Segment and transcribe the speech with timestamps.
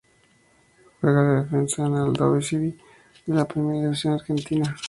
[0.99, 2.75] Juega de defensa en Aldosivi
[3.27, 4.75] de la Primera División Argentina.